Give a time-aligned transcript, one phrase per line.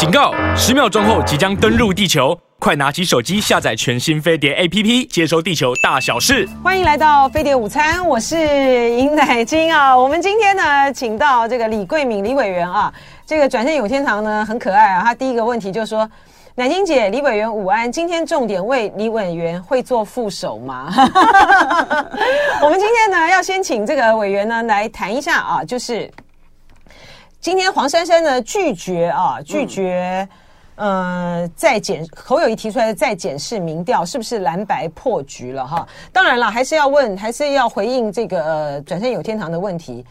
[0.00, 0.32] 警告！
[0.56, 6.48] 十秒钟后即将登陆地球，快拿起手机下载全新飞碟 APP，接收地球大小事。
[6.64, 8.34] 欢迎来到飞碟午餐，我是
[8.92, 9.94] 尹乃菁啊。
[9.94, 12.90] 我们今天呢，请到这个李桂敏李委员啊，
[13.26, 15.02] 这个转身有天堂呢很可爱啊。
[15.04, 16.10] 他第一个问题就是说。
[16.56, 17.90] 乃菁姐，李委员午安。
[17.90, 20.92] 今天重点为李委员会做副手吗？
[22.60, 26.10] 我们今天呢，要先请这个委员呢来谈一下啊，就是
[27.40, 30.28] 今天黄珊珊呢拒绝啊，拒绝，
[30.74, 35.88] 嗯、呃，再检侯友谊提出来的再检视民调是不是蓝白破局了哈？
[36.12, 40.04] 当然了，还是要问，还是要回应这个呃转身有天堂的问题。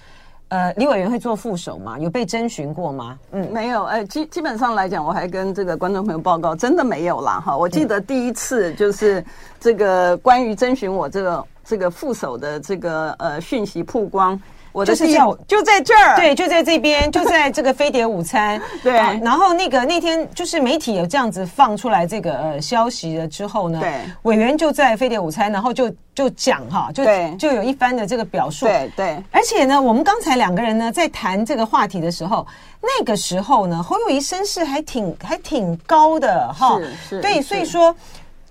[0.47, 1.99] 呃，李委员会做副手吗？
[1.99, 3.19] 有被征询过吗？
[3.31, 3.83] 嗯，没有。
[3.83, 7.39] 呃，基基本上来讲，我还跟这个观众朋友报告，真的没有啦。
[7.39, 7.55] 哈。
[7.55, 9.23] 我记得第一次就是
[9.59, 14.41] 这个关于征询我这个这个副手的这个呃讯息曝光。
[14.71, 19.19] 我的就是要就在这儿，对，就在这边，就在 这个飞碟午餐，对、啊。
[19.23, 27.03] 然后那个那天就是媒体有这样子放出来这个呃消息了之后呢，对，委员就在飞碟午餐，然后就就讲哈，就
[27.37, 29.23] 就有一番的这个表述，对对。
[29.31, 32.45] 而且呢，我们刚才两个人呢在谈这个话题的时候，
[32.81, 37.95] 那个时候呢，侯友谊身世还挺还挺高的哈，是是，对，所以说。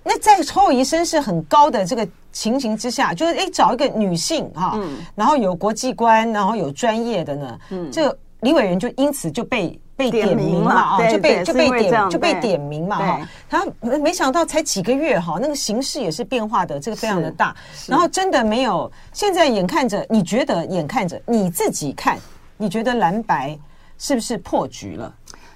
[0.04, 13.28] 那在侯友谊身世很高的这个情形之下，就是哎，找一个女性哈、嗯，然后有国际观，然后有专业的呢，嗯，这个李委员就因此就被被点名嘛啊，就被就被点就被点名嘛哈。
[13.50, 13.66] 他
[13.98, 18.90] 没想到才几个月哈，那个形势也是变化的这个非常的大，然后真的没有。
[19.12, 22.16] 现在眼看着，你觉得眼看着你自己看，
[22.56, 23.58] 你觉得蓝白
[23.98, 25.12] 是不是破局了？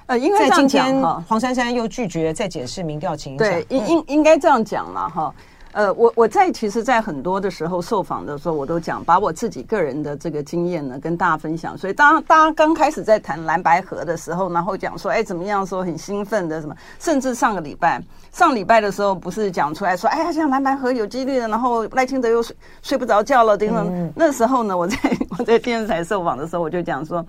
[0.07, 5.33] 呃，因为今天黄珊珊又拒绝再解释民调情况，对，应应应该这样讲了，哈。
[5.73, 11.77] 呃，我我在其实，在很多的时候受访的时候，我都讲把我自己个人的这个经验呢跟大家分享。
[11.77, 24.13] 所以当大家刚开始在谈蓝白河的时候，然后讲说，哎，怎么样说很兴奋的什么，甚至上个礼拜上礼拜的时候，不是讲出来说，哎呀，像蓝白河有几率的，然后赖清德又睡睡不着觉了，等等。
[24.15, 24.97] 那时候呢，我在
[25.39, 27.25] 我在电视台受访的时候，我就讲说。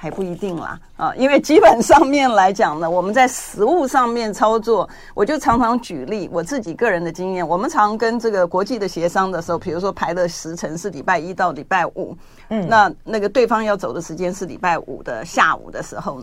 [0.00, 7.46] 还不一定啦，啊，因为基本上面来讲呢，我们在实物上面操作，我就常常举例我自己个人的经验。
[7.46, 12.16] 我们常跟这个国际的协商的时候，比如说排的时程是礼拜一到礼拜五，
[12.50, 16.22] 嗯，那那个对方要走的时间是礼拜五的下午的时候，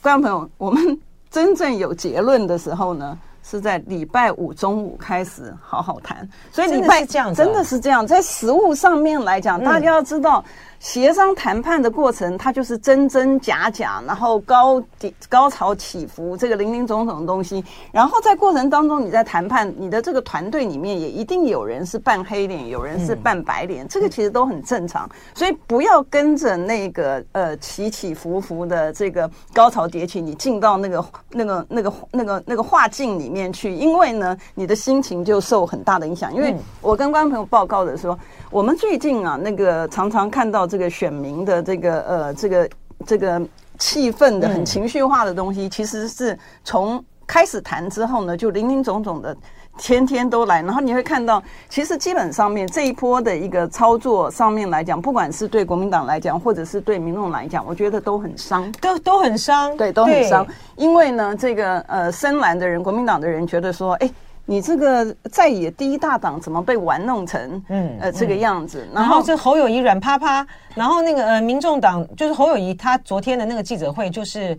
[0.00, 0.98] 观众朋友，我们
[1.30, 6.26] 真正有结论的时候呢，是在礼拜五中午开始好好谈。
[6.50, 10.42] 所以礼拜真的是这样，在实物上面来讲，大家要知道。
[10.80, 17.62] 协商谈判的过程，它就是真真假假，然后高低高潮起伏，这个林林总总的东西。
[17.92, 25.06] 然后在过程当中，你在谈判，你的这个团队里面也一定有人是扮黑脸，有人是扮白脸，这个其实都很正常。
[25.34, 36.34] 所以不要跟着那个呃起起伏伏的这个高潮迭起，你进到那个那个那个那个那个画境里面去，因为呢，你的心情就受很大的影响。
[36.34, 38.18] 因为我跟观众朋友报告的说，
[38.50, 40.69] 我们最近啊，那个常常看到。
[40.70, 42.70] 这个选民的这个呃，这个
[43.04, 43.42] 这个
[43.78, 49.36] 气氛的很情绪化的东西，其实是从开始谈之后呢，就林林总总的
[49.76, 64.10] 天天都来，然后你会看到，其实基本上面这一波的一个操作上面来讲，不管是对国民党来讲，或者是对民众来讲，我觉得都很伤，都都很伤，对，都很伤，因为呢，这个呃深蓝的人，国民党的人觉得说，哎。
[64.50, 68.84] 你这个在野第一大党怎么被玩弄成嗯呃这个样子？
[68.92, 70.44] 然后这侯友谊软趴趴，
[70.74, 74.58] 然后那个呃民众党就是侯友谊他昨天的那个记者会就是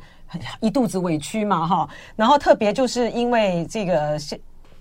[0.62, 4.18] 一肚子委屈嘛哈，然后特别就是因为这个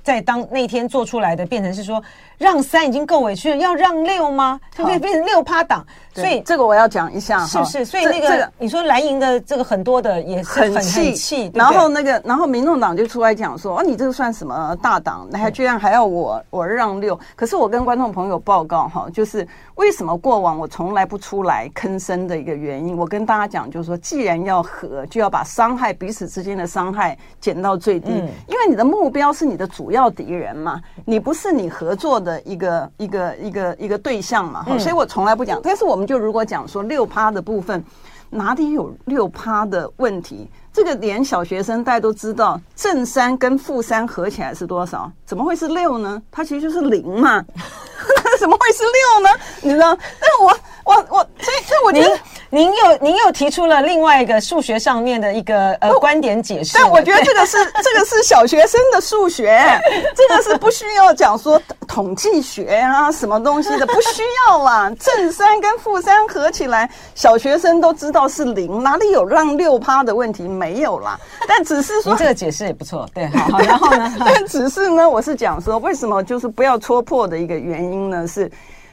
[0.03, 2.03] 在当那天做出来的变成是说
[2.38, 4.61] 让三已经够委屈了，要让六吗？
[4.77, 5.84] 就会变成六趴党。
[6.12, 7.84] 所以这个我要讲一下，是不是？
[7.84, 15.28] 所以那个、这个、你说蓝营的这个很多的也是很气气，然后那个然后民众党就出来讲说，哦，你这个算什么大党？
[15.31, 17.19] 那还居然还要我我让六？
[17.37, 19.47] 可是我跟观众朋友报告哈，就是
[19.77, 22.97] 为什么过往我从来不出来吭声的一个原因。
[22.97, 34.64] 我跟大家讲，就是说，既然要和，就要把伤害彼此之间的伤害减到最低，因为你的目标是你的主要敌人嘛，你不是你合作的一个一个一个一个对象嘛。
[34.78, 36.00] 所以我从来不讲，但是我。
[36.00, 37.84] 我们就如果讲说六趴的部分，
[38.31, 40.48] 哪里有六趴的问题？
[40.72, 45.12] 这个连小学生大家都知道，正三跟负三合起来是多少？
[45.26, 46.22] 怎么会是六呢？
[46.31, 47.44] 它其实就是零嘛，
[48.40, 49.28] 怎么会是六呢？
[49.60, 49.94] 你知道？
[50.20, 50.56] 那我
[50.90, 52.19] 我我所以所以我觉得
[52.50, 59.81] 您您又您又提出了另外一个数学上面的一个呃观点解释，但我觉得这个是 这个是小学生的数学，
[60.16, 64.90] 这个是不需要讲说统计学啊什么东西的，不需要啦。
[64.98, 70.48] 正三跟负三合起来，小学生都知道是零，哪里有让六趴的问题？
[70.48, 71.16] 没有啦。
[71.46, 74.12] 但只是说你这个解释也不错，对，好，好，然后呢？
[74.26, 78.50] 但只是呢，我是讲说为什么就是不要戳破的一个原因呢是。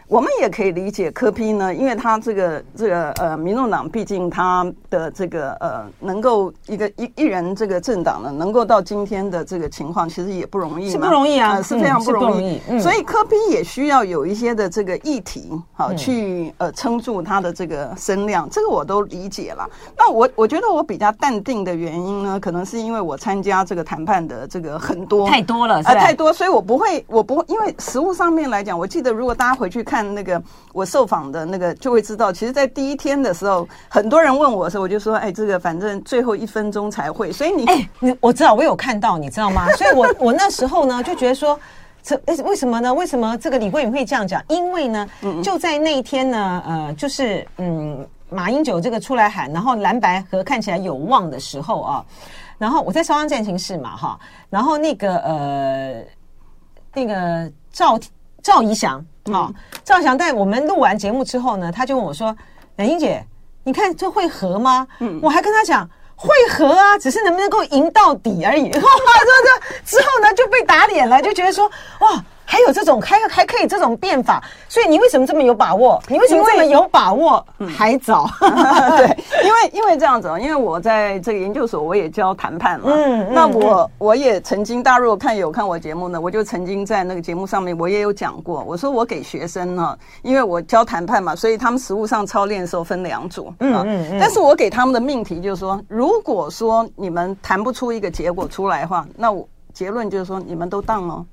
[0.08, 12.62] 我们也可以理解柯 P 呢，因为他这个这个呃，民众党毕竟他的这个呃，能够一个一一人这个政党呢，能够到今天的这个情况，其实也不容易嘛，是不容易啊，呃、是非常不容易。
[12.70, 19.70] 嗯、所以柯 P 也需要有一些的这个议题，好、嗯、去呃撑住他的这个声量，这个我都理解了。
[19.98, 29.97] 那我我觉得我比较淡定的原因呢，可能是因为我参加这个谈判的这个很多太多了，啊、呃，太多，所以我不会，我不会，因为实物上面来讲，我记得如果大家回去看。
[29.98, 30.40] 看那个
[30.74, 39.68] 我受访的那个就会知道，其实，在第一天的时候，很多人问我的时候，我就说：“哎，这个反正最后一分钟才会。”所以你，哎，你我知道，我有看到，你知道吗？
[39.74, 41.60] 所以我我那时候呢就觉得说，
[42.04, 42.94] 这为什么呢？
[42.94, 44.40] 为什么这个李桂敏会这样讲？
[44.50, 45.10] 因为呢，
[45.44, 52.06] 就在那一天呢，呃，就是嗯，马英九这个出来喊，然后蓝白和看起来有望的时候啊，
[52.60, 54.20] 然后我在中央战情室嘛，哈，
[54.52, 56.04] 然后那个呃，
[56.94, 58.00] 那个赵
[58.44, 59.04] 赵怡翔。
[59.32, 59.52] 好，
[59.84, 62.36] 赵翔在我们录完节目之后呢，他就问我说
[62.76, 63.26] ：“南英姐，
[63.64, 68.72] 你看这会合吗？”嗯，我还跟他讲会合啊，只是能不能够赢到底而已。
[68.72, 71.70] 哇， 这这之后呢就被打脸了，就觉得说
[72.00, 72.24] 哇。
[72.50, 76.02] 还有这种还还可以这种变法，所以你为什么这么有把握？
[76.08, 77.46] 你为什么这么有把握？
[77.78, 78.26] 还早，
[78.98, 101.26] 对， 因为因为这样子，因为我在这个研究所我也教谈判嘛，嗯，那我我也曾经，大家如果看有看我节目呢，我就曾经在那个节目上面我也有讲过，我说我给学生呢，因为我教谈判嘛，所以他们实务上操练的时候分两组，嗯嗯嗯，但是我给他们的命题就是说，如果说你们谈不出一个结果出来的话，那我结论就是说你们都当哦。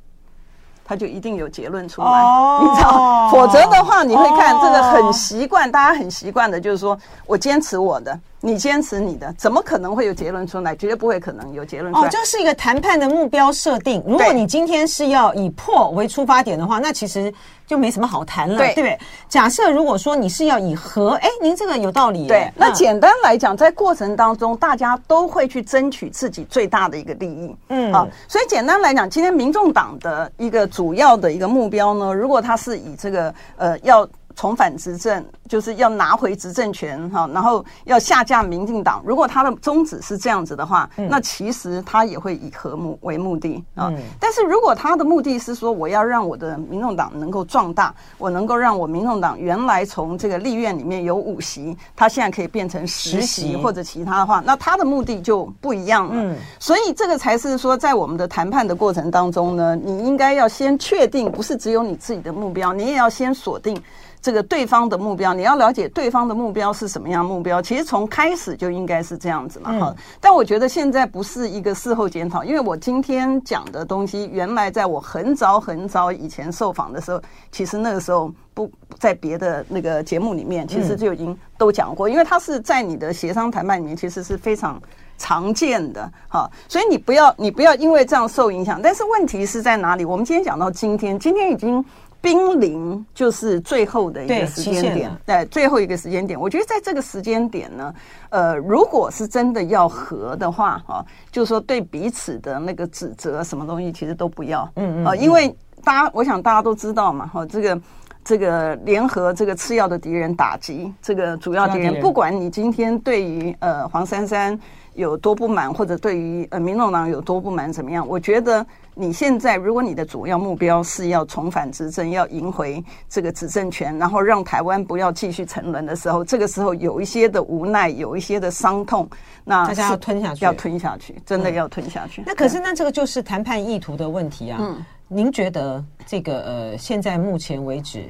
[0.85, 5.73] 他就一定有结论出来，oh, 你知道，否则的话，你会看这个很习惯，oh.
[5.73, 8.19] 大家很习惯的，就是说我坚持我的。
[8.45, 10.77] 你坚持你的，怎么可能会有结论出来？
[10.77, 12.07] 绝对不会可能有结论出来。
[12.07, 14.05] 哦，这是一个谈判的目标设定。
[14.07, 17.33] 如果你今天是要以破为出发点的话，那其实
[17.67, 18.99] 就没什么好谈了，对，对不对？
[19.31, 22.27] 假设如果说你是要以和，哎，您这个有道理。
[22.27, 27.57] 对，那简单来讲，在过程当中，大家都会去争取自己最大的一个利益。
[27.71, 34.07] 嗯，啊，所以简单来讲，今天民众党的一个主要的一个目标呢，如果他是以这个呃要。
[34.35, 39.03] 重返执政就是要拿回执政权哈，然后要下架民进党。
[39.05, 43.93] 如果他的宗旨是这样子的话，那其实他也会以和睦为目的啊。
[44.19, 56.37] 但是如果他的目的是说我要让我的民众党能够壮大，我能够让我民众党原来从这个立院里面有五席，他现在可以变成十席或者其他的话，那他的目的就不一样了。
[56.59, 63.81] 所以这个才是说，在我们的谈判的过程当中呢，你应该要先确定，不是只有你自己的目标，你也要先锁定。
[64.25, 67.61] 这个对方的目标，你要了解对方的目标是什么样目标。
[67.61, 69.97] 其实从开始就应该是这样子嘛，哈、嗯。
[70.19, 77.21] 但我觉得现在不是一个事后检讨，因为我今天讲的东西，原来在我很早很早以前受访的时候，
[77.53, 82.09] 其实那个时候不在别的那个节目里面，其实就已经都讲过。
[82.09, 84.81] 因为它是在你的协商谈判里面，其实是非常
[85.19, 86.51] 常见的，哈。
[86.67, 88.81] 所以你不要你不要因为这样受影响。
[88.81, 90.05] 但是问题是在哪里？
[90.07, 91.85] 我们今天讲到今天，今天已经。
[92.25, 96.41] 濒临就是最后的一个时间点，对，最后一个时间点。
[96.41, 97.95] 我觉得在这个时间点呢，
[98.31, 105.55] 呃，如果是真的要和的话，哈，就是说对彼此的那个指责，什么东西其实都不要，嗯嗯，啊，因为
[105.85, 107.81] 大家，我想大家都知道嘛，哈，这个
[108.25, 114.59] 这个联合这个次要的敌人打击这个主要敌人，不管你今天对于呃黄珊珊
[114.95, 118.07] 有多不满，或者对于呃民众党有多不满，怎么样？
[118.09, 118.65] 我觉得。
[118.97, 129.09] 你现在，如果你的主要目标是要重返执政，要赢回这个执政权，然后让台湾不要继续沉沦的时候，这个时候有一些的无奈，有一些的伤痛，
[129.43, 132.23] 那大家要吞下去，要吞下去，真的要吞下去。
[132.23, 134.59] 嗯、那可是，那这个就是谈判意图的问题啊。
[134.61, 138.05] 嗯，您觉得这个呃，现在目前为止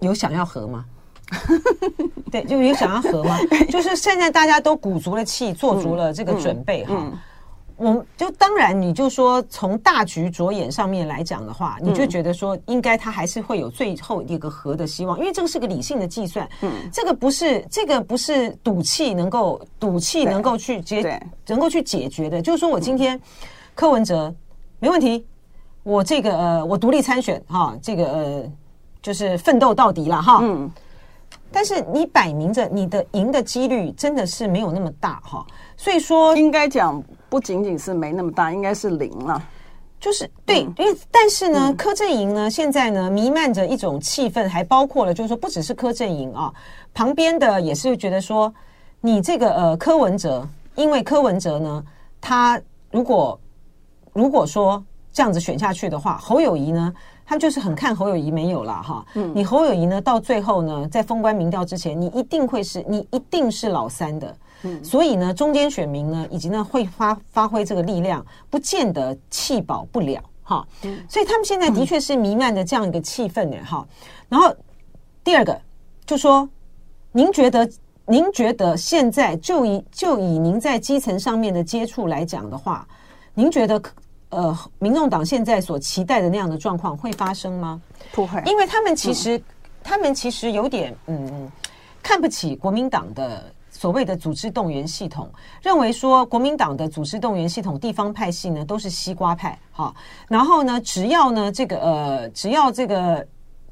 [0.00, 0.84] 有想要和吗？
[2.32, 3.38] 对，就有想要和吗？
[3.70, 6.94] 就是现在大家都鼓足了气，做足了这个准备哈。
[6.96, 7.18] 嗯嗯
[7.82, 16.46] 嗯我就当然，你就说从大局着眼上面来讲的话，你就觉得说应该他还是会有最后一个和的希望，因为这个是个理性的计算。
[16.60, 22.42] 嗯，这个不是这个不是赌气能够赌气能够去解能够去解决的。
[22.42, 23.18] 就是说我今天
[23.74, 24.32] 柯文哲
[24.78, 25.24] 没问题，
[25.82, 28.52] 我这个呃我独立参选哈，这个呃
[29.00, 30.40] 就是奋斗到底了哈。
[30.42, 30.70] 嗯，
[31.50, 35.46] 但是你摆明着你的赢的几率真的是没有那么大哈，
[35.78, 39.42] 所以说应该讲不仅仅是没那么大，应该是零了。
[40.00, 46.50] 就是对，因为但是呢，柯震营呢现在呢弥漫着一种气氛，还包括了就是说不只是柯震营啊，
[46.94, 48.52] 旁边的也是觉得说
[49.02, 51.84] 你这个呃柯文哲，因为柯文哲呢，
[52.18, 52.60] 他
[52.90, 53.38] 如果
[54.14, 54.82] 如果说
[55.12, 56.94] 这样子选下去的话，侯友谊呢，
[57.30, 59.06] 他们就是很看侯友谊没有了哈。
[59.14, 64.36] 嗯，你侯友谊呢到最后呢，在封关民调之前，你一定会是你一定是老三的。
[64.62, 70.66] 嗯，所以呢，中间选民呢，以及呢会发发挥这个力量，不见得弃保不了哈。
[70.82, 73.86] 嗯，所以他们现在的确是弥漫着这样一个气氛呢哈。
[74.28, 74.52] 然后
[75.22, 75.56] 第二个
[76.04, 76.48] 就说，
[77.12, 77.70] 您觉得
[78.06, 82.84] 您觉得现在就以就以您在基层上面的接触来讲的话，
[83.34, 83.80] 您觉得
[84.30, 87.80] 呃，民众党现在所期待的那样的状况会发生吗？
[88.12, 89.40] 不会，因为他们其实
[89.84, 91.50] 他们其实有点嗯
[92.02, 93.52] 看不起国民党的。
[93.72, 95.32] 所谓的组织动员系统，
[95.62, 99.94] 认为说国民党的组织动员系统地方派系呢都是西瓜派，哈，
[100.28, 103.26] 然后呢，只要呢这个呃，只要这个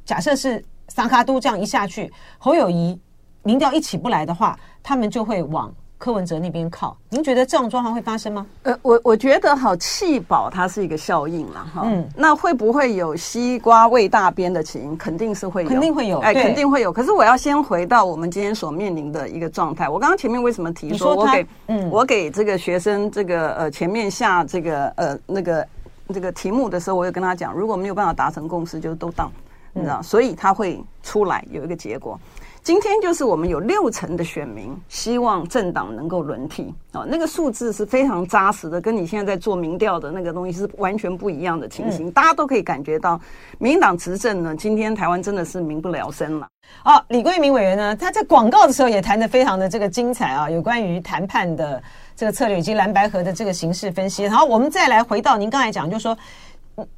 [0.07, 2.99] 假设是萨卡都这样一下去，侯友谊
[3.43, 5.71] 民调一起不来的话，他们就会往。
[5.99, 8.47] 柯文哲那边靠，您觉得这种状况会发生吗？
[8.63, 11.83] 呃，我我觉得好气保它是一个效应了哈。
[11.85, 14.97] 嗯，那会不会有西瓜喂大边的情形？
[14.97, 16.93] 肯定是会有，肯定会有，哎，肯定会有。
[16.93, 19.89] 可是我要先回到我们今天所面临的一个状态。
[19.89, 25.67] 我刚刚前面为什么提说，我给嗯，我给这个学生这个呃前面下这个呃那个
[26.15, 29.29] 这个题目的时候，我有跟他讲，如果没有办法达成共识，就都当，
[29.73, 32.19] 你知道，所以他会出来有一个结果。
[32.69, 42.13] 今天就是我们有六成的选民希望政党能够轮替啊，那个数字是非常扎实的，跟你现在在做民调的那个东西是完全不一样的情形。
[42.13, 43.19] 大家都可以感觉到，
[43.57, 46.47] 民进党执政呢，今天台湾真的是民不聊生了。
[46.83, 51.83] 好，李桂明委员呢，他在广告的时候也谈得非常的这个精彩啊，有关于谈判的
[52.15, 54.25] 这个策略以及蓝白河的这个形势分析。
[54.25, 56.15] 然后我们再来回到您刚才讲，就是说。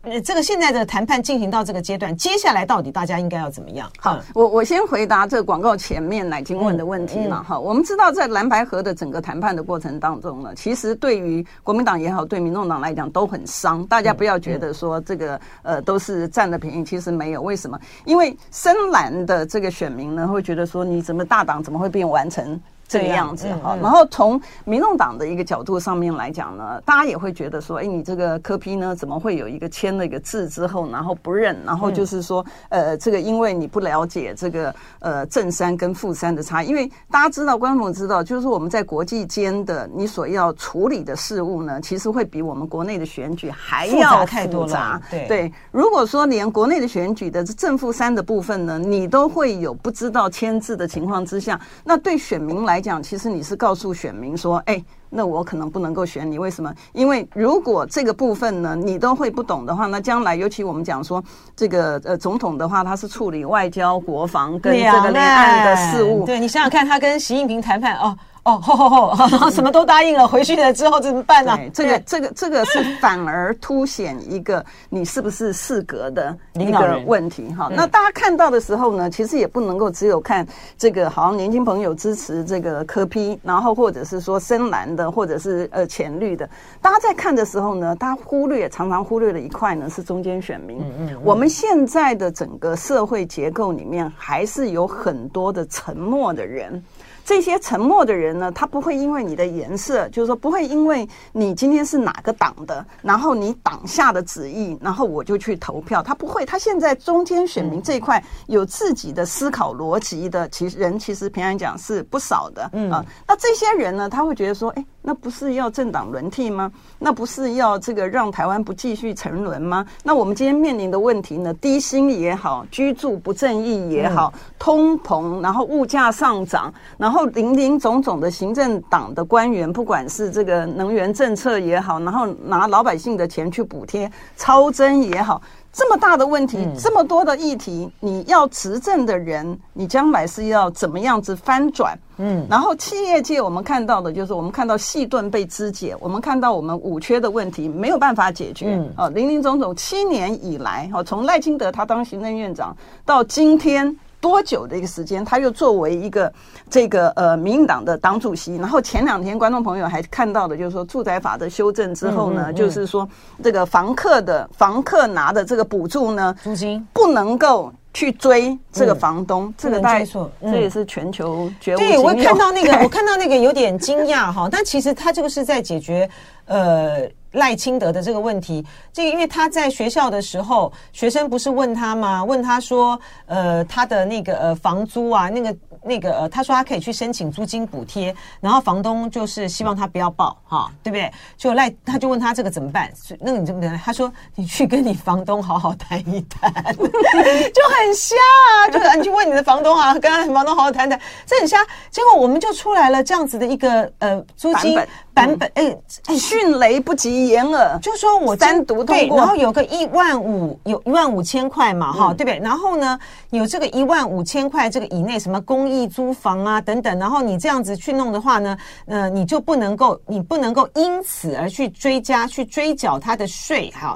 [0.02, 3.90] 呃，这个现在的谈判进行到这个阶段，接下来到底大家应该要怎么样？
[3.98, 7.42] 好，我我先回答这个广告前面乃金问的问题了。
[7.42, 13.86] 哈、嗯嗯，我们知道在蓝白河的整个谈判的过程当中呢，其实对于国民党也好，对民众党来讲都很伤。
[13.86, 17.40] 大家不要觉得说这个呃都是占了便宜，其实没有。
[17.40, 17.78] 为什么？
[18.04, 22.60] 因为深蓝的这个选民呢，会觉得说你怎么大党怎么会变完成？
[22.90, 45.00] 这个样子哈，然后从民众党的一个角度上面来讲呢，大家也会觉得说，哎，你这个柯批呢，怎么会有一个签了一个字之后，然后不认，然后就是说，呃，这个因为你不了解这个呃正三跟负三的差异，因为大家知道，观众知道，就是说我们在国际间的你所要处理的事务呢，其实会比我们国内的选举还要复杂太多了。
[45.08, 45.28] 对。
[45.28, 56.72] 对，如果说连国内的选举的正负三的部分呢，你都会有不知道签字的情况之下，那对选民来讲，其实你是告诉选民说，哎，那我可能不能够选你，为什么？
[56.92, 61.22] 因为如果这个部分呢，你都会不懂的话，那将来尤其我们讲说
[61.54, 66.24] 这个呃总统的话，他是处理外交、国防跟这个两岸的事务。
[66.24, 68.16] 对，你想想看，他跟习近平谈判哦。
[68.42, 71.58] 哦，吼吼吼，然后 什么都答应了，回去了之后怎么办呢？
[71.74, 77.68] 这个、这个、这个是反而凸显一个你是不是适格的一个问题哈。
[77.70, 80.46] 那大家看到的时候呢，其实也不能够只有看
[80.78, 86.48] 这个，好像年轻朋友支持这个柯批然后或者是说深蓝的，或者是呃浅绿的。
[86.80, 90.78] 大家在看的时候呢，大家忽略常常忽略的一块呢是中间选民。
[90.80, 91.20] 嗯嗯。
[91.22, 96.82] 我们现在的整个社会结构里面，还是有很多的沉默的人。
[97.30, 106.02] 这些沉默的人呢，他不会因为你的颜色，就是说不会因为你今天是哪个党的，然后你党下的旨意，然后我就去投票。
[106.02, 112.68] 他不会，他现在中间选民这一块有自己的思考逻辑的，其实人其实平常讲是不少的。
[112.72, 116.72] 嗯啊，那这些人呢，他会觉得说，哎，那不是要政党轮替吗？
[116.98, 119.86] 那不是要这个让台湾不继续沉沦吗？
[120.02, 127.19] 那我们今天面临的问题呢，低薪也好，居住不正义也好，通膨，然后物价上涨，然后。
[127.26, 135.40] 林林总总的行政党的官员，不管是这个能源政策也好，然后拿老百姓的钱去补贴超征也好，
[135.72, 141.98] 这么大的问题，这么多的议题，你要执政的人，你将来是要怎么样子翻转？
[142.18, 148.74] 嗯，然后企业界我们看到的就是，我们看到细盾被肢解，我们看到我们五缺的问题没有办法解决。
[148.74, 153.96] 嗯，哦，林林总总七年以来，哦，从赖清德他当行政院长到今天。
[154.20, 156.32] 多久的一个时间，他又作为一个
[156.68, 163.08] 这个呃民进党的党主席，然后前两天观众朋友还看到的，就是说住宅法的修正之后呢，就是说
[163.42, 166.86] 这个房客的房客拿的这个补助呢，租金。
[166.92, 170.06] 不能够去追这个房东，嗯、这个大概
[170.42, 171.78] 这也是全球绝无。
[171.78, 176.08] 对，我看到那个， 我看到那个有点惊讶哈，但其实他这个是在解决
[176.50, 177.10] 呃。
[177.34, 182.24] 赖清德的这个问题，这个因为他在学校的时候，学生不是问他吗？
[182.24, 191.08] 问他说，呃，他的那个呃房租啊，那个那个呃，他说他可以去申请租金补贴，然后房东就是希望他不要报哈，对不对？
[191.36, 192.90] 就赖他就问他这个怎么办？
[193.20, 193.80] 那你怎么办？
[193.84, 198.16] 他说你去跟你房东好好谈一谈，就很瞎
[198.56, 201.64] 啊，就是你去问你的房东啊，跟他房东好好谈谈，这很瞎。
[201.92, 204.76] 结果我们就出来了这样子的一个呃租金。
[205.12, 205.76] 版本哎
[206.06, 212.38] 哎，迅雷不及掩耳，就说我单独通过，然后有个一万五，有一万五千块嘛，哈，对不对？
[212.38, 212.98] 然后呢，
[213.30, 218.56] 有这个一万五千块这个以内，什么公益租房啊等等，然后你这样子去弄的话呢，
[218.86, 223.94] 呃，你就不能够，你不能够因此而去追加去追缴他的税，哈，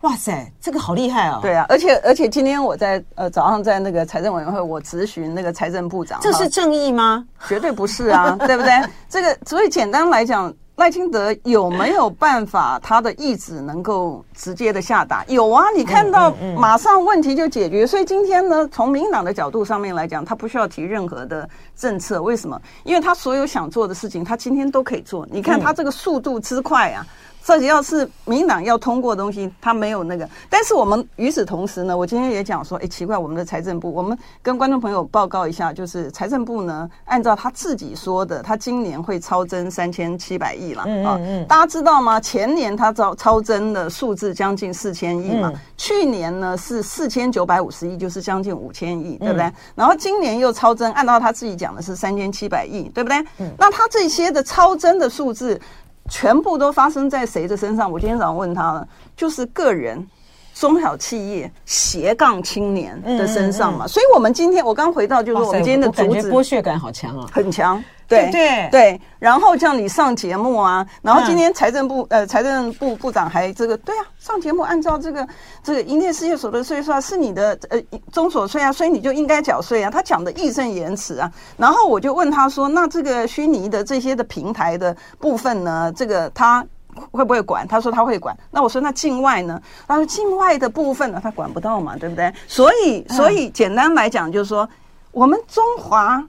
[0.00, 1.40] 哇塞，这个好厉害哦！
[1.42, 7.26] 对啊，而且而且今天我在呃早上在那个财政委员会，我咨询那个财政部长，这是正义吗？
[7.46, 8.72] 绝对不是啊，对不对？
[9.10, 10.50] 这个所以简单来讲。
[10.76, 15.24] 赖清德有没有办法，他的意志能够直接的下达？
[15.26, 17.86] 有啊，你看到马上问题就解决。
[17.86, 22.22] 所以今天呢，从民党的角度上面来讲，他不需要提任何的政策。
[22.22, 22.60] 为什么？
[22.84, 25.26] 因为他所有想做的事情，他今天都可以做。
[25.30, 27.06] 你看他这个速度之快啊！
[27.46, 30.28] 这要是民党要通过的东西，他没有那个。
[30.50, 40.86] 但是我们与此同时呢，我今天也讲说，哎，奇怪，我们的财政部，我们跟观众朋友报告一下，就是财政部呢，按照他自己说的，他今年会超增三千七百亿了啊。
[40.88, 41.46] 嗯嗯嗯。
[41.46, 42.20] 大家知道吗？
[42.20, 49.48] 前年他超超增的数字将近四千亿嘛，去年呢是四千九百五十亿，就是将近五千亿，对不对？
[49.76, 53.18] 然后今年又超增，按照他自己讲的是三千七百亿，对不对？
[53.38, 53.48] 嗯。
[53.56, 55.60] 那他这些的超增的数字。
[56.08, 57.90] 全部都发生在谁的身上？
[57.90, 60.06] 我今天早上问他了，就是个人、
[60.54, 63.84] 中小企业、斜杠青年的身上嘛。
[63.84, 67.82] 嗯嗯嗯，所以，我们今天我刚回到，就是我们今天的主旨，剥削感好强啊，很强。
[68.08, 75.26] 对对对，然后叫你上节目啊，然后今天财政部呃财政部部长还这个对啊，上节目按照这个
[75.62, 77.80] 这个营业事业所得税算是你的呃
[78.12, 79.90] 中所税啊，所以你就应该缴税啊。
[79.90, 86.64] 他讲的义正言辞啊，然后我就问他说，那这个虚拟的这些的平台的部分呢，这个他
[87.10, 87.66] 会不会管？
[87.66, 88.36] 他说他会管。
[88.52, 89.60] 那我说那境外呢？
[89.88, 92.32] 他说境外的部分呢，他管不到嘛，对不对？
[92.46, 94.68] 所以所以简单来讲就是说，
[95.10, 96.24] 我们中华。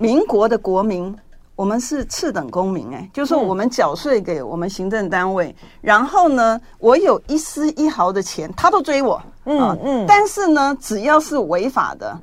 [0.00, 1.14] 民国的国民，
[1.54, 12.18] 我们是次等公民，哎，就是说我们缴税给我们行政单位，然后呢，我有一丝一毫的钱，他都追我，嗯嗯，但是呢，只要是违法的、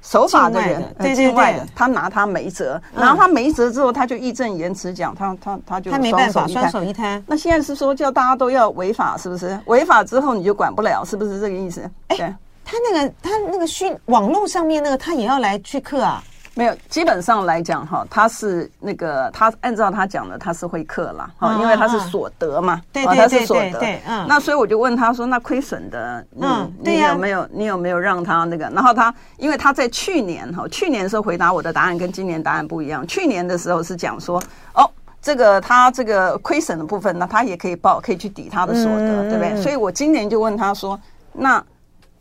[0.00, 7.20] 守法的人，对境外的，他拿他没辙，然后他没辙之后，他就义正言辞讲，他他他就他没办法，双手一摊。
[7.26, 9.58] 那现在是说叫大家都要违法，是不是？
[9.66, 11.90] 违法之后你就管不了，是不是这个意思？
[12.06, 12.16] 哎，
[12.64, 16.22] 他那个他那个虚网络上面那个，他也要来去课啊。
[16.58, 28.70] 没有，基本上来讲哈，他是那个他按照他讲的，他是会克啦哈，因为他是所得嘛，对对对对对，对，嗯，那所以我就问他说，那亏损的，嗯，你有没有你有没有让他那个？
[28.70, 34.42] 然后他因为他在去年哈，去年的时候回答我的答案跟今年答案不一样，去年的时候是讲说，
[34.72, 34.90] 哦，
[35.20, 39.62] 这个他这个亏损的部分，那他也可以报，可以去抵他的所得，对不对？
[39.62, 40.98] 所以我今年就问他说，
[41.34, 41.62] 那。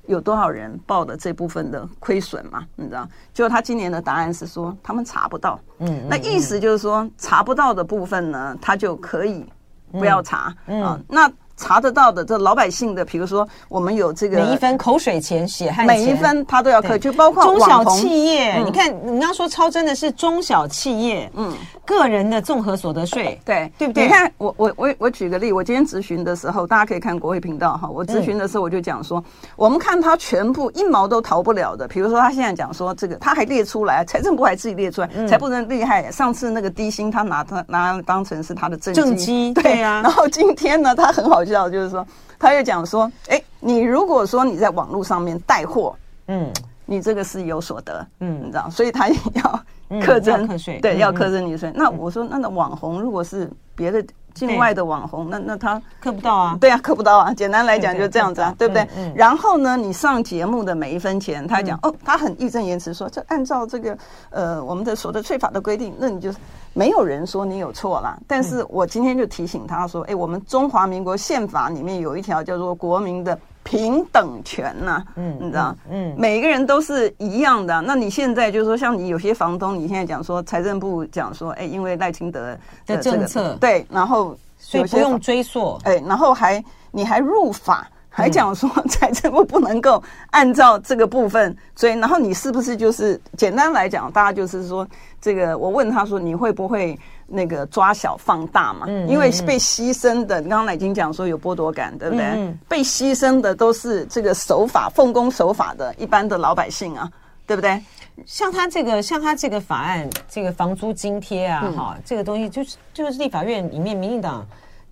[0.07, 2.65] 有多少人报的这部分的亏损嘛？
[2.75, 5.59] 你知道，就他今年的答案是说他们查不到。
[5.79, 9.45] 嗯，那意思就是说查不到的部分呢，他就可以
[9.91, 10.55] 不要查。
[10.67, 11.31] 嗯，啊，那。
[11.57, 18.57] 查得到的，这老百姓的，比如说我们有这个每一分口水钱、血汗钱，每一分他都要扣，就包括中小企业。
[18.63, 21.53] 你看，你刚刚说超征的是中小企业，嗯，
[21.85, 24.03] 个人的综合所得税，对对不对？
[24.03, 27.87] 你看，我我我我举个例，我今天咨询的时候，大家可以看国会频道哈。
[27.87, 29.23] 我咨询的时候我就讲说，
[29.55, 31.87] 我们看他全部一毛都逃不了的。
[31.87, 36.11] 比如说他现在讲说这个，他还列出来，财政部还自己列出来，才不能厉害。
[36.11, 40.01] 上次那个低薪，他拿他拿当成是他的政政绩，对呀。
[40.03, 41.44] 然后今天呢，他很好。
[41.45, 42.05] 就是说，
[42.39, 45.95] 他又讲说，哎，你如果说你在网络上面带货，
[46.27, 46.51] 嗯，
[46.85, 51.71] 你这个是有所得，嗯，你知道，所以他也要课征课税，对，要课征你税。
[51.75, 54.03] 那我说，那那网红如果是别的
[54.35, 56.57] 境外的网红，那那他磕不到啊？
[56.61, 57.33] 对啊，磕不到啊。
[57.33, 58.87] 简单来讲就这样子啊，对不对？
[59.15, 63.97] 然后呢，你上节目的每一分钱，他讲哦，他很义正言辞说，这按照这个
[64.29, 66.31] 呃我们的所得税法的规定，那你就。
[66.77, 77.81] 没有人说你有错啦，但是我今天就提醒他说：“哎，我们中华民国宪法里面有一条叫做国民的平等权呐，嗯，你知道，嗯，每个人都是一样的。
[77.81, 87.85] 那你现在就是说，像你有些房东，你现在讲说财政部讲说，哎，因为赖清德的政策，对，然后所以不用追溯，哎，然后还你还入法。”
[88.17, 90.01] 还讲说财政部不能够
[90.31, 94.87] 按照这个部分，所以然后你是不是就是简单来讲，大家就是说
[95.19, 96.97] 这个，我问他说你会不会
[97.27, 98.85] 那个抓小放大嘛？
[98.87, 102.25] 嗯，因为被牺牲的，你刚刚已经讲说有剥夺感，对不对？
[102.25, 107.09] 嗯，被牺牲的都是这个守法、奉公守法的一般的老百姓啊，
[107.47, 107.81] 对不对？
[108.25, 114.45] 像他这个，像他这个法案，这个房租津贴啊，哈、嗯，这个东西就是就是立法院里面民进党。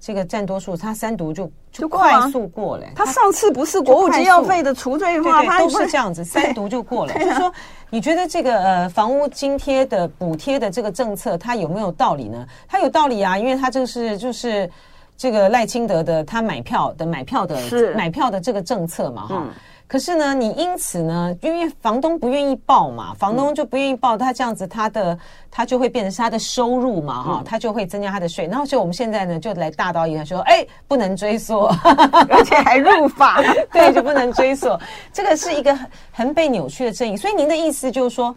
[0.05, 2.83] 这个占多数，他三读就就快速过了。
[2.93, 7.13] 他上次不是国务机要费的除罪化，他都是这样子， 三读就过了。
[7.13, 7.49] 就是说，
[7.89, 12.45] 你觉得这个呃房屋津贴的补贴的这个政策，它有没有道理呢？
[12.67, 14.69] 它有道理啊，因为它这个是就是
[15.15, 17.57] 这个赖清德的他买票的买票的
[17.95, 19.47] 买票的这个政策嘛，哈。
[19.85, 25.17] 可是呢，你因此呢，因为房东不愿意报嘛，房东就不愿意报，他这样子，他的
[25.51, 28.47] 他就会变成是他的收入嘛，哈、嗯，他就会增加他的税。
[28.47, 31.65] 然后，所以我们现在呢，就来大刀一个说，哎，不能追溯，
[32.29, 33.39] 而且还入法，
[33.71, 34.75] 对，就不能追溯。
[35.11, 35.77] 这个是一个
[36.11, 37.15] 很被扭曲的正义。
[37.15, 38.35] 所以您的意思就是说，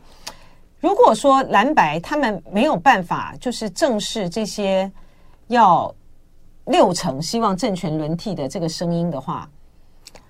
[0.81, 4.91] 如果说蓝白他们没有办法，就是正视这些
[5.47, 5.91] 要
[6.67, 9.49] 六成希望政权轮替的这个声音的话。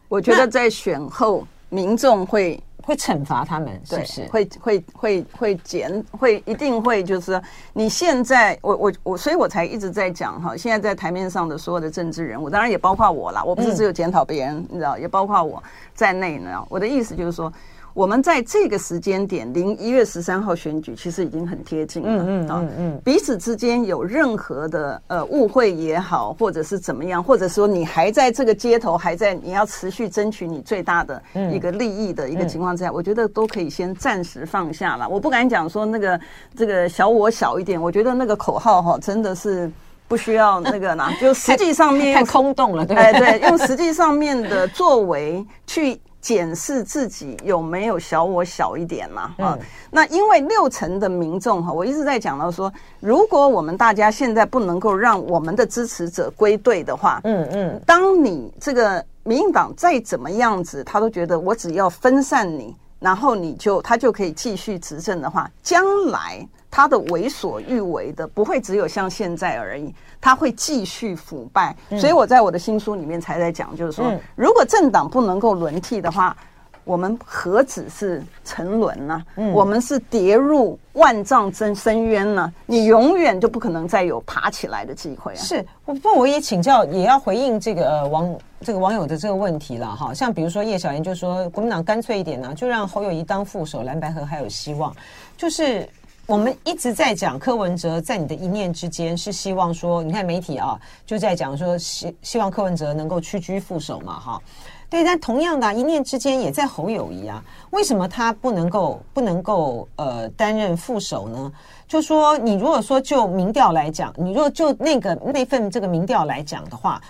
[0.08, 4.24] 我觉得在选后，民众会会惩罚他们，是不是？
[4.26, 7.40] 会会会会减，会一定会就是
[7.72, 10.56] 你现在，我我我，所以我才一直在讲哈。
[10.56, 15.62] 现在在台面上的所有的政治人物，当然也包括我啦，我不是只有检讨别人，你知道，也包括我
[15.94, 16.64] 在内呢。
[16.68, 17.52] 我的意思就是说。
[17.96, 22.08] 我们在这个时间点，零一月十三号选举，其实已经很贴近了。
[22.10, 35.08] 嗯嗯嗯，彼此之间有任何的呃误会也好，或者是怎么样，或者说你还在这个街头，还在你要持续争取你最大的一个利益的一个情况之下，我觉得都可以先暂时放下了。
[35.08, 36.20] 我不敢讲说那个
[36.54, 39.72] 这个小我小一点，我觉得那个口号哈，真的是
[40.06, 45.98] 不需要那个啦，就实际上面 太空洞了，对哎对，用实际上面的作为去。
[46.20, 49.34] 检视自己有没有小我小一点嘛？
[49.38, 49.58] 啊，
[49.90, 66.46] 那因为六成的民众哈，我一直在讲到说，如果我们大家现在不能够让我们的支持者归队的话，嗯嗯，当你这个民进党再怎么样子，他都觉得我只要分散你，然后你就他就可以继续执政的话，将来。
[66.76, 71.74] 他的为所欲为的不会只有像现在而已，他会继续腐败。
[71.98, 76.36] 所以我在我的新书里面才在讲，就是说，如果政党不能够轮替的话，
[76.84, 79.24] 我们何止是沉沦呢？
[79.54, 82.52] 我们是跌入万丈深深渊呢？
[82.66, 85.36] 你永远就不可能再有爬起来的机会啊！
[85.36, 90.12] 是，不过我也请教，也要回应这个网这个网友的这个问题了哈。
[90.12, 94.94] 像比如说叶小妍就说，国民党干脆一点呢，就让侯友宜当副手，蓝白河还有希望，
[95.38, 95.88] 就是。
[96.26, 104.42] 我们一直在讲柯文哲在你的一念之间是希望说，你看媒体啊就在讲说希希望柯文哲能够屈居副手嘛，哈，
[104.90, 111.52] 对，但同样的一念之间也在侯友谊啊，为什么他不能够不能够呃担任副手呢？
[111.86, 117.00] 就说你如果说就民调来讲，你如果就那个那份这个民调来讲的话，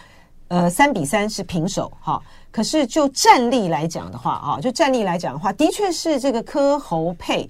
[0.49, 7.49] 呃三比三是平手哈，可是就战力来讲的话啊，就战力来讲的话，的确是这个柯侯配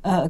[0.00, 0.28] 呃。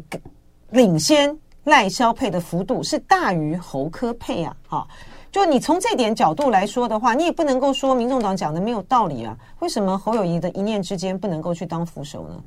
[0.75, 4.57] 领先赖萧配的幅度是大于侯科配啊！
[4.69, 4.89] 哈，
[5.31, 9.37] 就你从这点角度来说的话，你也不能够说民众党讲的没有道理啊。
[9.61, 12.43] 为什么侯友谊的一念之间不能够去当副手呢？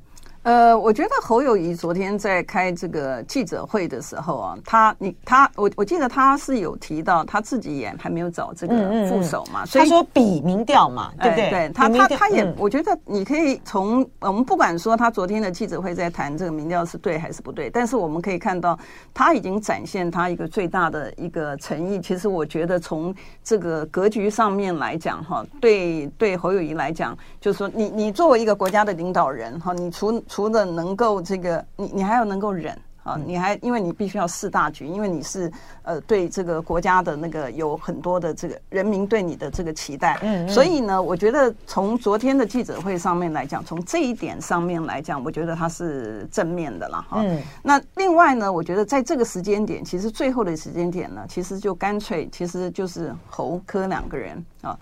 [0.47, 8.73] 呃，我觉得侯友谊昨天在开这个记者会的时候啊，他你他我我记得他是有提到他自己也还没有找这个
[9.09, 11.49] 副手嘛，嗯嗯、所以他说比民调嘛，对不对？
[11.49, 18.79] 对他他他也，我觉得你可以从我们不管说他昨天的记者会在谈这个民调是对还是不对，但是我们可以看到
[19.13, 21.99] 他已经展现他一个最大的一个诚意。
[21.99, 35.49] 其实我觉得从这个格局上面来讲，哈，对对侯友谊来讲，就是说你你作为一个国家的领导人，哈，你除除了能够这个，你你还要能够忍啊，你还因为你必须要四大局，因为你是
[35.83, 47.21] 呃对这个国家的那个有很多的这个人民对你的这个期待，嗯，所以呢，我觉得从昨天的记者会上面来讲，从这一点上面来讲，我觉得它是正面的了哈。
[47.23, 54.77] 嗯，那另外呢，我觉得在这个时间点，其实最后的时间点呢，其实就干脆其实就是侯科两个人啊。